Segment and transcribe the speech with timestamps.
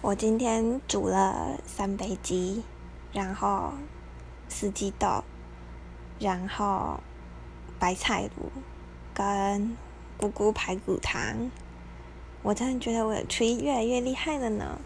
[0.00, 2.62] 我今天煮了三杯鸡，
[3.12, 3.72] 然后
[4.48, 5.24] 四季豆，
[6.20, 7.00] 然后
[7.80, 8.48] 白菜卤
[9.12, 9.76] 跟
[10.16, 11.50] 咕咕排骨汤，
[12.42, 14.78] 我真的觉得我的厨艺越来越厉害了呢。